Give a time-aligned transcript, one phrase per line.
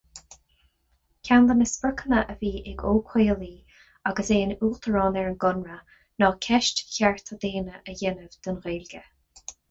[1.27, 3.49] Ceann de na spriocanna a bhí ag Ó Caollaí
[4.11, 5.93] agus é ina uachtarán ar an gConradh
[6.23, 9.03] ná ceist chearta daonna a dhéanamh den Ghaeilge.